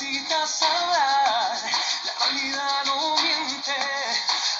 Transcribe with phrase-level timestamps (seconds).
[0.00, 1.58] necesitas hablar,
[2.04, 3.74] la realidad no miente,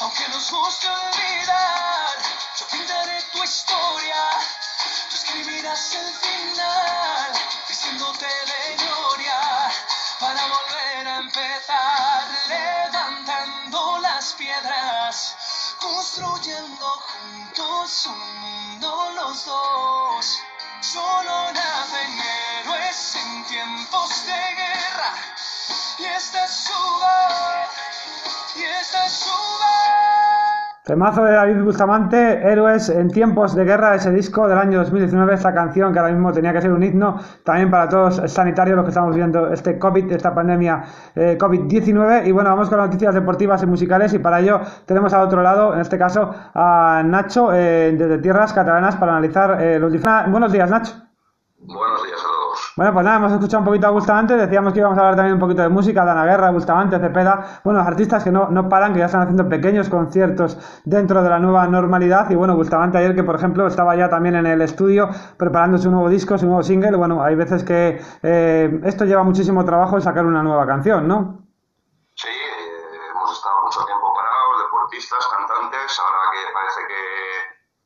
[0.00, 2.18] aunque nos guste olvidar,
[2.58, 4.30] yo pintaré tu historia,
[5.10, 7.32] tú escribirás el final,
[7.68, 8.57] diciéndote de
[30.88, 35.52] Temazo de David Bustamante, Héroes en tiempos de guerra, ese disco del año 2019, esta
[35.52, 38.88] canción que ahora mismo tenía que ser un himno también para todos sanitarios, los que
[38.88, 42.26] estamos viendo este COVID, esta pandemia eh, COVID-19.
[42.26, 45.42] Y bueno, vamos con las noticias deportivas y musicales y para ello tenemos al otro
[45.42, 50.32] lado, en este caso, a Nacho eh, desde Tierras Catalanas para analizar eh, los diferentes...
[50.32, 50.94] Buenos días, Nacho.
[51.58, 52.37] Buenos días a.
[52.78, 55.34] Bueno, pues nada, hemos escuchado un poquito a Bustamante, decíamos que íbamos a hablar también
[55.34, 59.00] un poquito de música, Dana Guerra, Bustamante, Cepeda, bueno, artistas que no, no paran, que
[59.00, 62.30] ya están haciendo pequeños conciertos dentro de la nueva normalidad.
[62.30, 65.90] Y bueno, Bustamante ayer que por ejemplo estaba ya también en el estudio preparando su
[65.90, 70.24] nuevo disco, su nuevo single, bueno, hay veces que eh, esto lleva muchísimo trabajo sacar
[70.24, 71.48] una nueva canción, ¿no?
[72.14, 77.02] Sí, eh, hemos estado mucho tiempo parados, deportistas, cantantes, ahora que parece que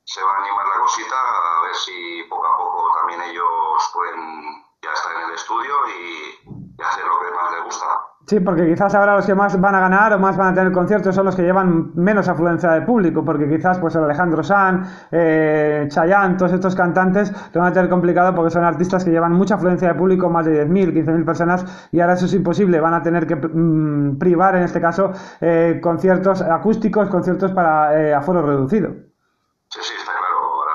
[0.05, 4.72] se va a animar la cosita, a ver si poco a poco también ellos pueden
[4.95, 7.87] estar en el estudio y, y hacer lo que más les gusta.
[8.27, 10.73] Sí, porque quizás ahora los que más van a ganar o más van a tener
[10.73, 14.87] conciertos son los que llevan menos afluencia de público, porque quizás pues el Alejandro San,
[15.11, 19.33] eh, Chayanne, todos estos cantantes lo van a tener complicado porque son artistas que llevan
[19.33, 22.95] mucha afluencia de público, más de 10.000, 15.000 personas, y ahora eso es imposible, van
[22.95, 28.41] a tener que mm, privar en este caso eh, conciertos acústicos, conciertos para eh, aforo
[28.43, 28.93] reducido.
[29.69, 30.39] Sí, sí, está claro.
[30.39, 30.73] Ahora,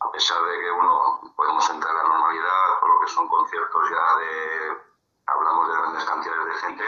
[0.00, 4.16] a pesar de que bueno, podemos entrar en la normalidad, lo que son conciertos ya
[4.16, 4.78] de,
[5.26, 6.84] hablamos de grandes cantidades de gente,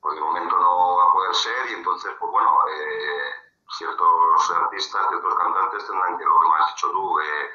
[0.00, 3.30] pues de momento no va a poder ser y entonces, pues bueno, eh,
[3.70, 7.50] ciertos artistas, ciertos cantantes tendrán que, lo que me has dicho tú, eh,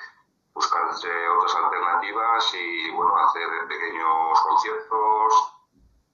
[0.54, 5.54] buscarse otras alternativas y bueno, hacer pequeños conciertos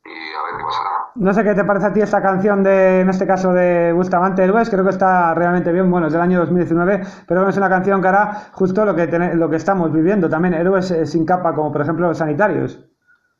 [0.03, 0.94] y a ver qué pasará.
[1.16, 4.44] No sé qué te parece a ti esta canción de, en este caso de Bustamante
[4.44, 8.02] Héroes, creo que está realmente bien, bueno, es del año 2019, pero es una canción
[8.02, 11.72] que hará justo lo que, tene- lo que estamos viviendo, también héroes sin capa, como
[11.72, 12.74] por ejemplo los sanitarios.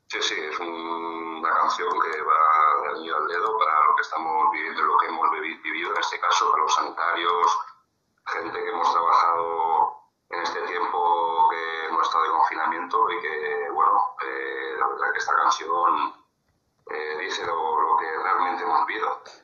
[0.08, 2.40] Sí, sí, es un- una canción que va
[2.82, 6.00] de anillo al dedo para lo que estamos viviendo, lo que hemos vivi- vivido en
[6.00, 7.46] este caso, para los sanitarios,
[8.24, 9.44] gente que hemos trabajado
[10.30, 13.92] en este tiempo que hemos estado de confinamiento y que, bueno,
[14.24, 16.24] eh, la verdad que esta canción
[16.88, 17.58] eh, dice lo,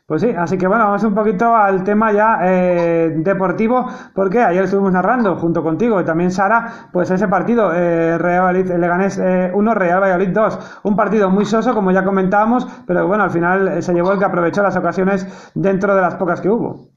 [0.07, 4.65] Pues sí, así que bueno, vamos un poquito al tema ya eh, deportivo, porque ayer
[4.65, 9.75] estuvimos narrando junto contigo y también Sara, pues ese partido, eh, Real Valladolid, Leganés 1,
[9.75, 13.83] Real Valladolid 2, un partido muy soso, como ya comentábamos, pero bueno, al final eh,
[13.83, 16.89] se llevó el que aprovechó las ocasiones dentro de las pocas que hubo.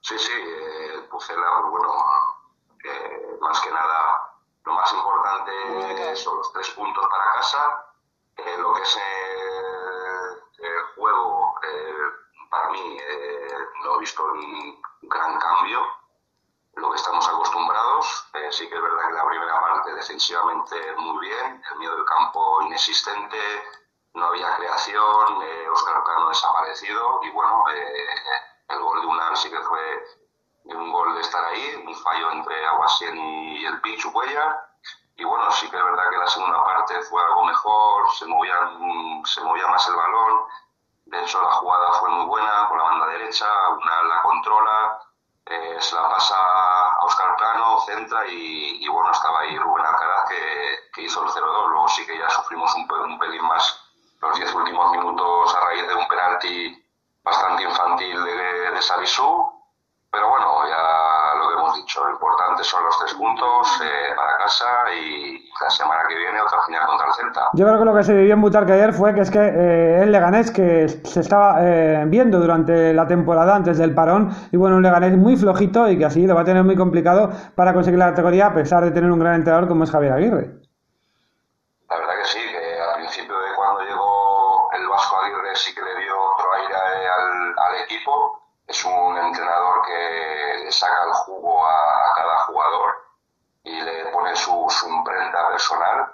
[0.00, 1.88] Sí, sí, eh, el Pucela, pues bueno,
[2.84, 4.32] eh, más que nada,
[4.64, 7.58] lo más importante son los tres puntos para casa.
[8.36, 9.51] Eh, lo que eh, el
[11.62, 11.94] eh,
[12.50, 15.80] para mí, eh, no he visto un gran cambio.
[16.74, 21.26] Lo que estamos acostumbrados, eh, sí que es verdad que la primera parte defensivamente muy
[21.26, 23.38] bien, el miedo del campo inexistente,
[24.14, 27.64] no había creación, Oscar Cano desaparecido y bueno,
[28.68, 30.04] el gol de Unal sí que fue
[30.64, 34.72] un gol de estar ahí, un fallo entre Aguasien y el Pichu Cuellar.
[35.16, 38.60] Y bueno, sí que es verdad que la segunda parte fue algo mejor, se movía,
[38.78, 40.42] mm, se movía más el balón.
[41.12, 44.98] De hecho, la jugada fue muy buena por la banda derecha, una la controla,
[45.44, 50.28] eh, se la pasa a Oscar Plano, centra y, y bueno, estaba ahí Rubén Alcaraz
[50.30, 51.68] que, que hizo el 0-2.
[51.68, 53.78] Luego sí que ya sufrimos un, un pelín más
[54.22, 56.88] los 10 últimos minutos a raíz de un penalti
[57.22, 59.52] bastante infantil de, de Savisú.
[60.10, 61.01] Pero bueno, ya
[61.72, 66.16] hemos dicho, lo importante son los tres puntos eh, para casa y la semana que
[66.16, 67.50] viene otra final contra el Celta.
[67.54, 70.02] Yo creo que lo que se vivió en Butarque ayer fue que es que eh,
[70.02, 74.76] el Leganés que se estaba eh, viendo durante la temporada antes del parón y bueno,
[74.76, 77.98] un Leganés muy flojito y que así lo va a tener muy complicado para conseguir
[77.98, 80.50] la categoría a pesar de tener un gran entrenador como es Javier Aguirre.
[81.88, 85.82] La verdad que sí, que al principio de cuando llegó el Vasco Aguirre sí que
[85.82, 88.40] le dio otro aire al, al equipo.
[88.72, 93.04] Es un entrenador que saca el jugo a, cada jugador
[93.64, 96.10] y le pone su, su imprenta personal.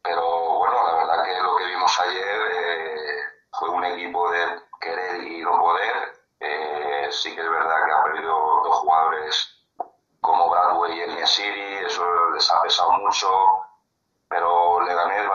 [0.00, 0.22] Pero
[0.58, 3.24] bueno, la verdad que lo que vimos ayer eh,
[3.58, 6.14] fue un equipo de querer y no poder.
[6.38, 9.64] Eh, sí que es verdad que ha perdido dos jugadores
[10.20, 13.28] como Bradway y Enyesiri, eso les ha pesado mucho.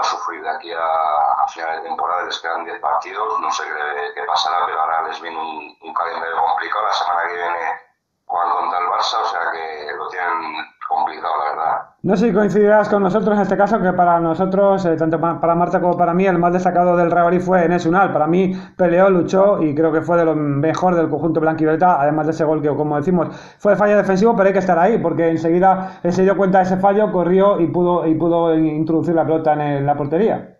[0.06, 4.14] Sufrir de aquí a, a finales de temporada, les quedan 10 partidos, no sé qué,
[4.14, 7.82] qué, pasará, pero ahora les viene un, un calendario complicado, la semana que viene
[8.26, 11.90] juegan contra el Barça, o sea que lo tienen complicado, verdad.
[12.04, 15.56] No sé si coincidirás con nosotros en este caso, que para nosotros, eh, tanto para
[15.56, 18.14] Marta como para mí, el más destacado del Real fue Enes Unal.
[18.14, 22.28] Para mí peleó, luchó y creo que fue de lo mejor del conjunto blanquivioleta, además
[22.28, 25.30] de ese gol que, como decimos, fue fallo defensivo, pero hay que estar ahí, porque
[25.30, 29.54] enseguida se dio cuenta de ese fallo, corrió y pudo, y pudo introducir la pelota
[29.54, 30.60] en, el, en la portería.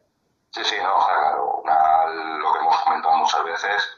[0.50, 3.92] Sí, sí, no, claro, una, lo que hemos comentado muchas veces,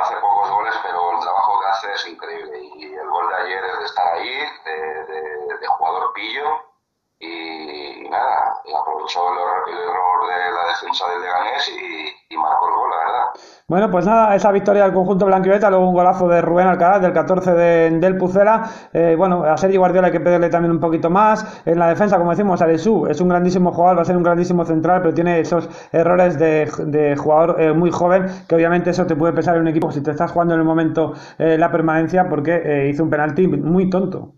[0.00, 2.58] hace pocos goles, pero el trabajo que hace es increíble.
[2.78, 6.74] Y el gol de ayer es de estar ahí, de, de, de jugador pillo,
[7.20, 12.74] y, nada, y aprovechó el, error de la defensa del Leganés y, y, marcó el
[12.74, 13.24] gol, la verdad.
[13.66, 17.12] Bueno, pues nada, esa victoria del conjunto blanquiveta, luego un golazo de Rubén Alcaraz del
[17.12, 18.68] 14 de, del Pucela.
[18.92, 21.62] Eh, bueno, a Sergio Guardiola hay que pedirle también un poquito más.
[21.64, 24.64] En la defensa, como decimos, Aresu es un grandísimo jugador, va a ser un grandísimo
[24.64, 29.16] central, pero tiene esos errores de, de jugador eh, muy joven, que obviamente eso te
[29.16, 32.28] puede pesar en un equipo si te estás jugando en el momento eh, la permanencia,
[32.28, 34.34] porque eh, hizo un penalti muy tonto.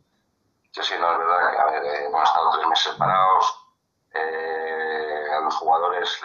[0.76, 2.11] Sí, sí, no, es verdad que, a ver, eh,
[2.82, 3.69] separados,
[4.14, 6.20] eh, a los jugadores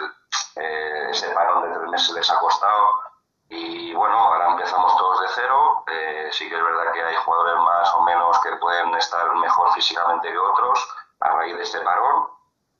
[0.56, 3.00] eh, ese parón de tres meses les ha costado.
[3.48, 7.56] Y bueno, ahora empezamos todos de cero, eh, sí que es verdad que hay jugadores
[7.56, 10.88] más o menos que pueden estar mejor físicamente que otros
[11.20, 12.28] a raíz de este parón.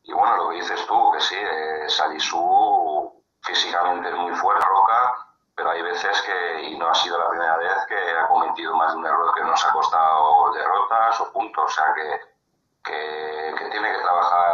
[0.04, 5.26] Y bueno, lo que dices tú, que sí, eh, Salisu físicamente es muy fuerte, Roca,
[5.54, 8.92] pero hay veces que, y no ha sido la primera vez, que ha cometido más
[8.92, 12.20] de un error que nos ha costado derrotas o puntos, o sea que,
[12.82, 13.21] que
[13.72, 14.50] tiene que trabajar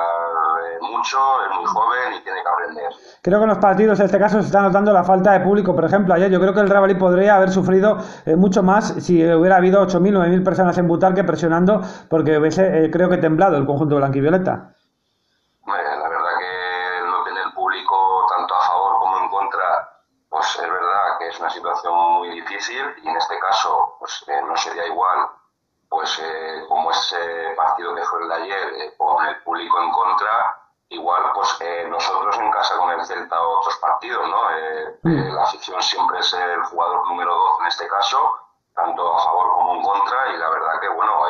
[0.64, 2.92] eh, mucho, es muy joven y tiene que aprender.
[3.22, 5.74] Creo que en los partidos en este caso se está notando la falta de público,
[5.74, 8.94] por ejemplo, ayer yo creo que el Real Madrid podría haber sufrido eh, mucho más
[9.04, 13.56] si hubiera habido 8.000, 9.000 personas en Butarque presionando, porque hubiese, eh, creo que temblado
[13.56, 14.74] el conjunto blanquivioleta.
[15.66, 19.98] La verdad que no tener público tanto a favor como en contra
[20.28, 24.40] pues es verdad que es una situación muy difícil y en este caso pues eh,
[24.46, 25.28] no sería igual
[25.88, 29.90] pues eh, como ese partido que fue el de ayer eh, con el público en
[29.90, 31.58] contra igual pues
[31.88, 34.42] nosotros en casa con el Celta otros partidos no
[35.02, 35.34] mm.
[35.34, 38.18] la afición siempre es el jugador número dos en este caso
[38.74, 41.20] tanto a favor como en contra y la verdad que bueno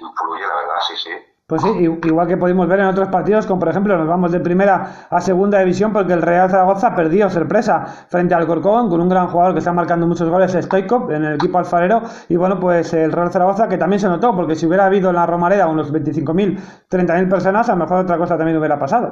[0.00, 3.60] influye la verdad sí sí pues sí, igual que pudimos ver en otros partidos, como
[3.60, 7.86] por ejemplo nos vamos de primera a segunda división porque el Real Zaragoza perdió sorpresa
[8.10, 11.36] frente al Corcón con un gran jugador que está marcando muchos goles, Stoikov, en el
[11.36, 12.02] equipo alfarero.
[12.28, 15.16] Y bueno, pues el Real Zaragoza que también se notó, porque si hubiera habido en
[15.16, 19.06] la Romareda unos 25.000, 30.000 personas, a lo mejor otra cosa también hubiera pasado.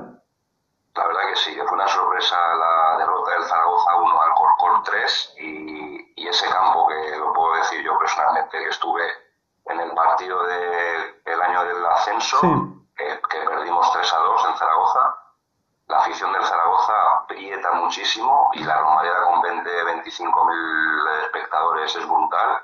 [0.95, 5.37] La verdad que sí, fue una sorpresa la derrota del Zaragoza 1 al Corcón 3
[5.41, 9.26] y, y ese campo que lo puedo decir yo personalmente que estuve
[9.67, 12.49] en el partido del de, año del ascenso, sí.
[12.97, 15.17] que, que, perdimos 3 a 2 en Zaragoza.
[15.89, 22.07] La afición del Zaragoza aprieta muchísimo y la Romareda con 20, 25 mil espectadores es
[22.07, 22.63] brutal.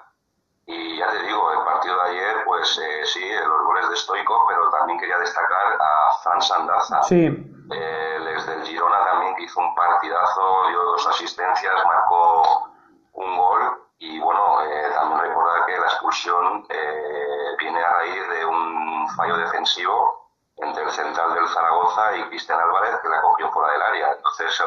[0.67, 4.45] Y ya te digo, el partido de ayer, pues eh, sí, los goles de Stoico,
[4.49, 7.27] pero también quería destacar a Fran Sandaza, sí.
[7.27, 12.71] eh, del Girona también, que hizo un partidazo, dio dos asistencias, marcó
[13.13, 18.47] un gol y bueno, eh, también recordar que la expulsión eh, viene a raíz de
[18.47, 23.73] un fallo defensivo entre el central del Zaragoza y Cristian Álvarez, que la cogió fuera
[23.73, 24.13] del área.
[24.17, 24.65] Entonces eso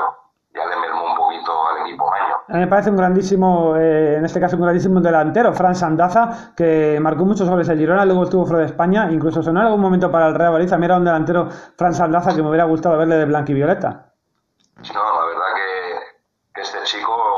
[0.53, 2.35] ya le mermó un poquito al equipo año.
[2.47, 6.53] A mí me parece un grandísimo, eh, en este caso un grandísimo delantero, Fran Sandaza,
[6.55, 9.81] que marcó muchos goles en Girona, luego estuvo fuera de España, incluso sonó en algún
[9.81, 10.71] momento para el Real Madrid.
[10.71, 13.55] A mí era un delantero, Fran Sandaza, que me hubiera gustado verle de blanco y
[13.55, 14.13] violeta.
[14.93, 17.34] No, la verdad que, que este chico, también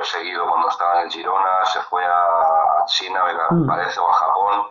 [0.00, 3.66] lo, lo, he seguido cuando estaba en el Girona, se fue a China, me mm.
[3.66, 4.66] parece, o a Japón,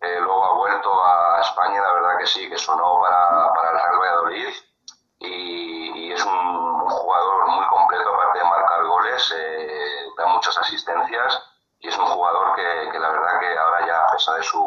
[0.00, 3.76] eh, luego ha vuelto a España, la verdad que sí, que sonó para, para el
[3.76, 4.54] Real Valladolid
[5.20, 10.58] y, y es un, un, jugador muy completo, aparte de marcar goles, eh, da muchas
[10.58, 11.42] asistencias
[11.80, 14.60] y es un jugador que, que, la verdad que ahora ya, a pesar de su,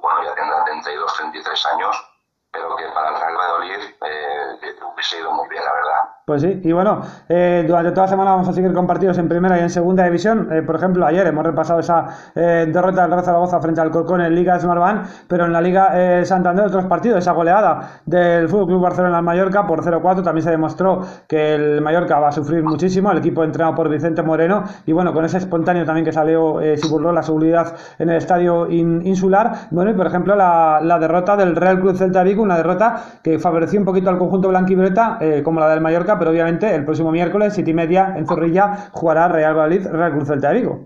[0.00, 2.14] bueno, ya tendrá 32, 33 años,
[2.50, 6.17] pero que para el Real Valladolid eh, hubiese ido muy bien, la verdad.
[6.28, 9.30] Pues sí, y bueno, eh, durante toda la semana vamos a seguir con partidos en
[9.30, 10.50] primera y en segunda división.
[10.52, 12.04] Eh, por ejemplo, ayer hemos repasado esa
[12.34, 15.92] eh, derrota del Real Zaragoza frente al Corcón en Liga Smartbank, pero en la Liga
[15.94, 20.44] eh, Santander otros partidos, esa goleada del Fútbol Club Barcelona al Mallorca por 0-4 también
[20.44, 24.64] se demostró que el Mallorca va a sufrir muchísimo, el equipo entrenado por Vicente Moreno,
[24.84, 28.70] y bueno, con ese espontáneo también que salió, se burló la seguridad en el estadio
[28.70, 29.68] in, insular.
[29.70, 33.78] Bueno, y por ejemplo, la, derrota del Real Club Celta Vigo, una derrota que favoreció
[33.78, 37.70] un poquito al conjunto blanquivioleta, como la del Mallorca, pero obviamente el próximo miércoles, siete
[37.70, 40.78] y media, en Zorrilla, jugará Real Valladolid, Real Cruz Celta de Vigo.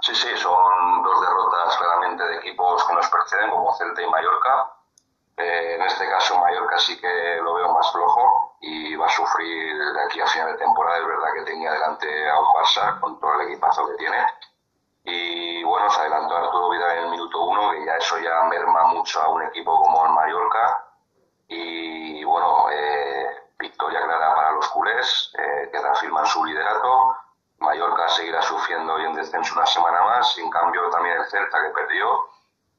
[0.00, 4.70] Sí, sí, son dos derrotas claramente de equipos que nos preceden, como Celta y Mallorca.
[5.36, 9.74] Eh, en este caso Mallorca sí que lo veo más flojo y va a sufrir
[9.76, 10.98] de aquí a final de temporada.
[10.98, 14.18] Es verdad que tenía delante a un Barça con todo el equipazo que tiene.
[15.04, 18.84] Y bueno, se adelantó Arturo Vidal en el minuto uno, y ya eso ya merma
[18.88, 20.84] mucho a un equipo como el Mallorca.
[21.48, 23.11] Y bueno, eh,
[23.62, 27.16] victoria clara para los culés, eh, que reafirman su liderato.
[27.58, 30.36] Mallorca seguirá sufriendo hoy en descenso una semana más.
[30.38, 32.28] En cambio, también el Celta que perdió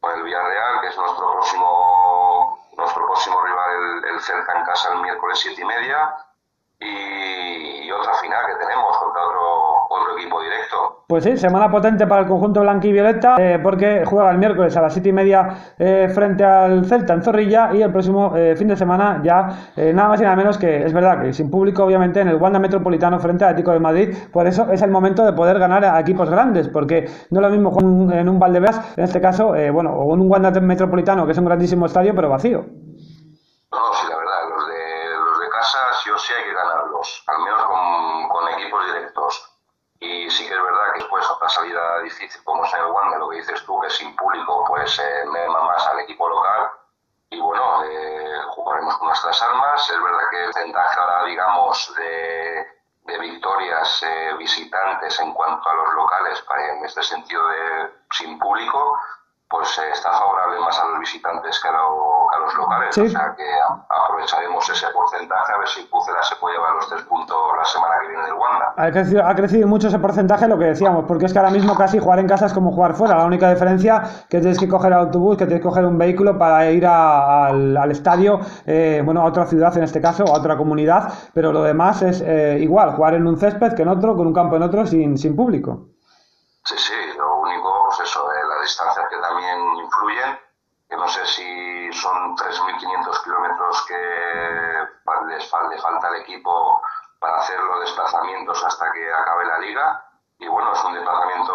[0.02, 4.94] con el Villarreal, que es nuestro próximo, nuestro próximo rival, el, el Celta en casa
[4.94, 6.16] el miércoles siete y media.
[6.80, 9.42] Y, y otra final que tenemos contra otro,
[10.02, 11.04] otro equipo directo.
[11.08, 14.94] Pues sí, semana potente para el conjunto blanquivioleta, eh, porque juega el miércoles a las
[14.94, 18.76] siete y media eh, frente al Celta en Zorrilla y el próximo eh, fin de
[18.76, 22.22] semana ya eh, nada más y nada menos que, es verdad que sin público obviamente
[22.22, 25.34] en el Wanda Metropolitano frente al Atlético de Madrid, por eso es el momento de
[25.34, 28.98] poder ganar a equipos grandes, porque no es lo mismo jugar un- en un Valdebebas,
[28.98, 32.16] en este caso, eh, bueno, o en un Wanda Metropolitano que es un grandísimo estadio
[32.16, 32.60] pero vacío.
[32.62, 34.74] No, sí, la verdad, los de,
[35.30, 39.50] los de casa sí o sí hay que ganarlos, al menos con, con equipos directos.
[40.06, 43.18] Y sí que es verdad que después otra salida difícil como es en el Wanda,
[43.20, 46.72] lo que dices tú, que sin público pues eh, merma más al equipo local.
[47.30, 49.90] Y bueno, eh, jugaremos con nuestras armas.
[49.90, 52.68] Es verdad que el porcentaje ahora, digamos, de,
[53.06, 58.38] de victorias eh, visitantes en cuanto a los locales, para- en este sentido de sin
[58.40, 59.00] público,
[59.50, 62.13] pues eh, está favorable más a los visitantes que a, lo- que a
[62.54, 62.96] los locales.
[62.96, 63.02] Sí.
[63.02, 63.44] O sea que
[63.90, 67.94] aprovecharemos ese porcentaje a ver si Pucela se puede llevar los tres puntos la semana
[68.02, 68.74] que viene del Wanda.
[68.78, 71.76] Ha crecido, ha crecido mucho ese porcentaje, lo que decíamos, porque es que ahora mismo
[71.76, 73.16] casi jugar en casa es como jugar fuera.
[73.18, 76.70] La única diferencia que tienes que coger autobús, que tienes que coger un vehículo para
[76.72, 80.58] ir a- al, al estadio, eh, bueno, a otra ciudad en este caso, a otra
[80.58, 84.28] comunidad, pero lo demás es eh, igual, jugar en un césped que en otro, con
[84.28, 85.88] un campo en otro, sin, sin público.
[86.66, 90.38] Sí, sí, lo único, pues eso, eh, las distancias que también influyen,
[90.94, 93.98] que no sé si son 3.500 kilómetros que
[95.28, 96.82] les fal- le falta al equipo
[97.20, 100.06] para hacer los desplazamientos hasta que acabe la liga.
[100.38, 101.54] Y bueno, es un desplazamiento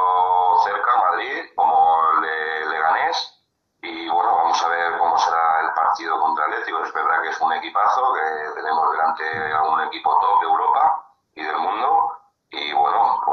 [0.65, 3.35] cerca, Madrid, como el de Leganés.
[3.83, 6.83] Y bueno, vamos a ver cómo será el partido contra el Atlético.
[6.83, 11.05] Es verdad que es un equipazo, que tenemos delante a un equipo top de Europa
[11.35, 12.13] y del mundo.
[12.51, 12.73] Y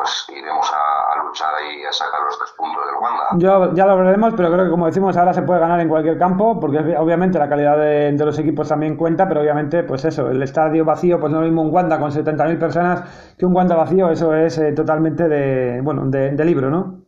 [0.05, 3.23] pues iremos a, a luchar y a sacar los tres puntos del Wanda.
[3.37, 6.19] Yo, ya lo veremos, pero creo que como decimos, ahora se puede ganar en cualquier
[6.19, 10.29] campo, porque obviamente la calidad de, de los equipos también cuenta, pero obviamente, pues eso,
[10.29, 13.55] el estadio vacío, pues no es lo mismo un Wanda con 70.000 personas que un
[13.55, 17.01] Wanda vacío, eso es eh, totalmente de, bueno, de, de libro, ¿no?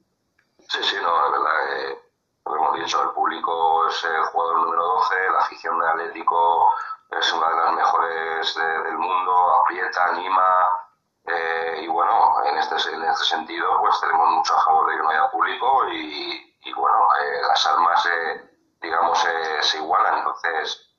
[0.68, 2.00] Sí, sí, no, la verdad que,
[2.44, 6.74] como hemos dicho, el público es el jugador número 12, la afición del Atlético
[7.12, 9.32] es una de las mejores de- del mundo,
[9.64, 10.87] aprieta, anima, eh,
[11.98, 15.32] bueno, en este, en este sentido, pues tenemos mucho a favor de que no haya
[15.32, 18.52] público y, y bueno, eh, las armas, eh,
[18.84, 20.94] digamos, eh, se igualan, entonces,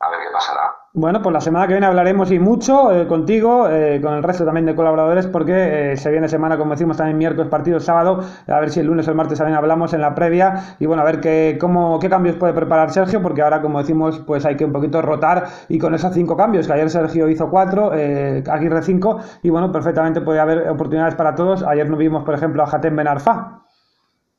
[0.00, 0.81] a ver qué pasará.
[0.94, 4.44] Bueno, pues la semana que viene hablaremos y mucho eh, contigo, eh, con el resto
[4.44, 8.60] también de colaboradores, porque eh, se viene semana, como decimos, también miércoles, partido sábado, a
[8.60, 11.06] ver si el lunes o el martes también hablamos en la previa, y bueno, a
[11.06, 14.66] ver qué, cómo, qué cambios puede preparar Sergio, porque ahora, como decimos, pues hay que
[14.66, 18.82] un poquito rotar, y con esos cinco cambios, que ayer Sergio hizo cuatro, eh, Aguirre
[18.82, 21.62] cinco, y bueno, perfectamente puede haber oportunidades para todos.
[21.62, 23.62] Ayer no vimos, por ejemplo, a Jatem Benarfa.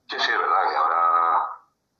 [0.06, 1.02] Sí, sí, es verdad que ahora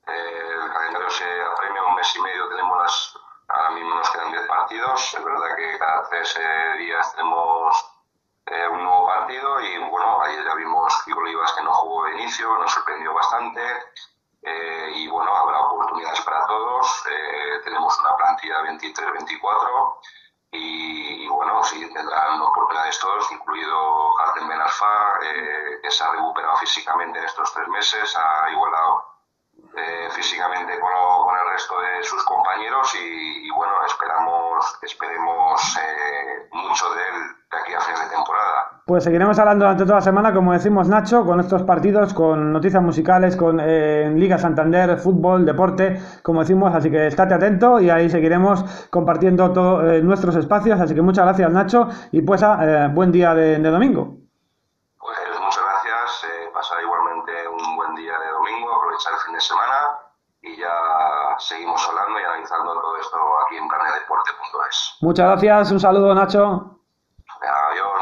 [0.06, 3.14] eh, el calendario se apremia un mes y medio, tenemos las,
[3.48, 7.92] ahora mismo nos quedan 10 partidos, es verdad que cada tres eh, días tenemos
[8.46, 12.14] eh, un nuevo partido y bueno, ayer ya vimos que Olivas que no jugó de
[12.14, 13.60] inicio, nos sorprendió bastante
[14.42, 19.98] eh, y bueno, habrá oportunidades para todos, eh, tenemos una plantilla 23-24
[20.52, 26.56] y, y bueno, sí, tendrán oportunidades todos, incluido Artem Benarfa, eh, que se ha recuperado
[26.58, 29.13] físicamente en estos tres meses, ha igualado
[29.76, 35.76] eh, físicamente con, lo- con el resto de sus compañeros y, y bueno, esperamos, esperemos
[35.78, 37.14] eh, mucho de él
[37.50, 38.70] de aquí a fin de temporada.
[38.86, 42.82] Pues seguiremos hablando durante toda la semana, como decimos Nacho, con estos partidos, con noticias
[42.82, 48.10] musicales, con eh, Liga Santander, fútbol, deporte, como decimos, así que estate atento y ahí
[48.10, 53.10] seguiremos compartiendo todos nuestros espacios, así que muchas gracias Nacho y pues ah, eh, buen
[53.10, 54.18] día de domingo.
[55.00, 59.40] Pues muchas gracias, eh, pasar igualmente un buen día de domingo, aprovechar el fin de
[59.40, 59.76] semana
[60.42, 60.68] y ya
[61.38, 64.96] seguimos hablando y analizando todo esto aquí en carnedeporte.es.
[65.00, 66.80] Muchas gracias, un saludo Nacho.
[67.40, 67.93] Adiós.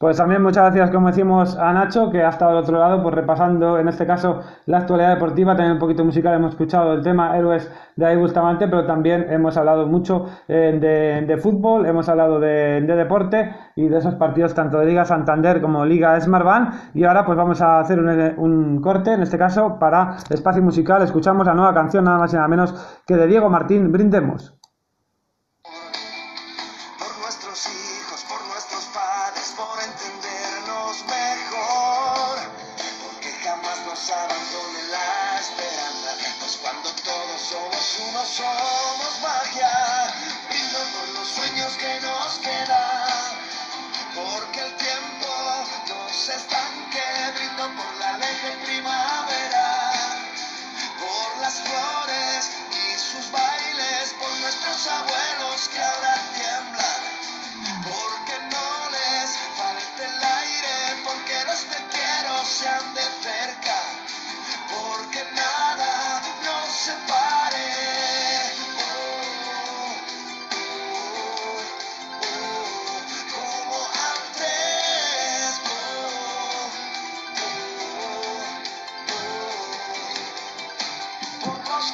[0.00, 3.14] Pues también muchas gracias, como decimos, a Nacho, que ha estado al otro lado, pues
[3.14, 7.36] repasando, en este caso, la actualidad deportiva, también un poquito musical, hemos escuchado el tema
[7.36, 12.80] Héroes de ahí Bustamante, pero también hemos hablado mucho eh, de, fútbol, hemos hablado de,
[12.80, 17.36] deporte y de esos partidos tanto de Liga Santander como Liga Smartbank, y ahora pues
[17.36, 21.74] vamos a hacer un, un corte, en este caso, para espacio musical, escuchamos la nueva
[21.74, 24.59] canción, nada más y nada menos que de Diego Martín, Brindemos.
[42.38, 43.32] queda,
[44.14, 45.28] porque el tiempo
[45.88, 47.02] nos estanque,
[47.34, 50.18] brindo por la ley de primavera,
[50.98, 55.89] por las flores y sus bailes, por nuestros abuelos que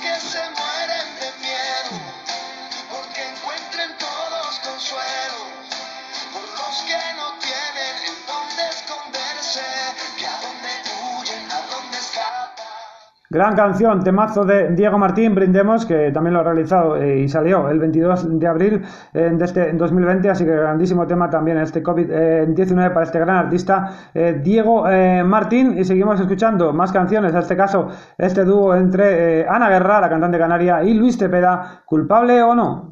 [0.07, 0.66] que se.
[13.37, 17.69] Gran canción, temazo de Diego Martín, Brindemos, que también lo ha realizado eh, y salió
[17.69, 22.95] el 22 de abril eh, de este 2020, así que grandísimo tema también este COVID-19
[22.95, 24.87] para este gran artista eh, Diego
[25.27, 25.77] Martín.
[25.77, 30.39] Y seguimos escuchando más canciones, en este caso este dúo entre Ana Guerra, la cantante
[30.39, 32.89] canaria, y Luis Tepeda, culpable o no.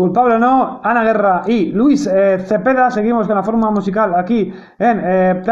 [0.00, 2.90] Culpable o no, Ana Guerra y Luis eh, Cepeda.
[2.90, 5.42] Seguimos con la fórmula musical aquí en eh,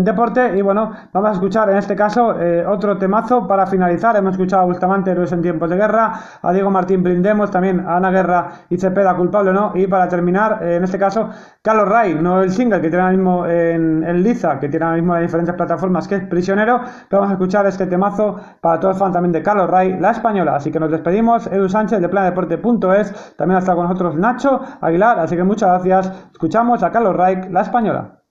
[0.00, 0.58] Deporte.
[0.58, 4.14] Y bueno, vamos a escuchar en este caso eh, otro temazo para finalizar.
[4.14, 7.96] Hemos escuchado a Bustamante Luis en tiempos de guerra, a Diego Martín Brindemos, también a
[7.96, 9.72] Ana Guerra y Cepeda, culpable o no.
[9.74, 11.30] Y para terminar, en este caso,
[11.62, 14.96] Carlos Ray, no el single que tiene ahora mismo en, en Liza, que tiene ahora
[14.96, 16.82] mismo en diferentes plataformas, que es Prisionero.
[17.08, 20.10] Pero vamos a escuchar este temazo para todos los fans también de Carlos Ray, la
[20.10, 20.56] española.
[20.56, 21.46] Así que nos despedimos.
[21.46, 26.28] Edu Sánchez de Planedeporte.es también hasta con nosotros Nacho Aguilar, así que muchas gracias.
[26.32, 28.23] Escuchamos a Carlos Reich, La Española.